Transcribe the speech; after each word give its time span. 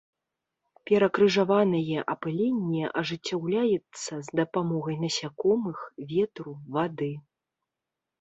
Перакрыжаванае 0.89 1.99
апыленне 2.13 2.85
ажыццяўляецца 3.01 4.13
з 4.29 4.39
дапамогай 4.39 4.95
насякомых, 5.03 5.77
ветру, 6.13 6.51
вады. 6.79 7.11